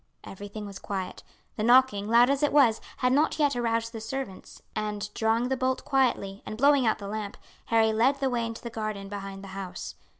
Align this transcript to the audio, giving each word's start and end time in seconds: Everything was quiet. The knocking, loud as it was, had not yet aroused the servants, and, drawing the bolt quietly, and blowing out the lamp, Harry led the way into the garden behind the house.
Everything 0.23 0.65
was 0.65 0.79
quiet. 0.79 1.21
The 1.57 1.63
knocking, 1.63 2.07
loud 2.09 2.31
as 2.31 2.41
it 2.41 2.51
was, 2.51 2.81
had 2.97 3.13
not 3.13 3.37
yet 3.37 3.55
aroused 3.55 3.91
the 3.93 4.01
servants, 4.01 4.63
and, 4.75 5.07
drawing 5.13 5.49
the 5.49 5.55
bolt 5.55 5.85
quietly, 5.85 6.41
and 6.43 6.57
blowing 6.57 6.87
out 6.87 6.97
the 6.97 7.07
lamp, 7.07 7.37
Harry 7.65 7.93
led 7.93 8.15
the 8.19 8.27
way 8.31 8.43
into 8.43 8.63
the 8.63 8.71
garden 8.71 9.09
behind 9.09 9.43
the 9.43 9.49
house. 9.49 9.93